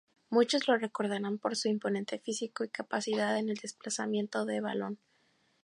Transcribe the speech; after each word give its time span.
Muchos 0.31 0.67
lo 0.67 0.77
recordarán 0.79 1.37
por 1.37 1.55
su 1.55 1.67
imponente 1.67 2.17
físico 2.17 2.63
y 2.63 2.69
capacidad 2.69 3.37
en 3.37 3.49
el 3.49 3.57
desplazamiento 3.57 4.45
de 4.45 4.59
balón. 4.59 4.97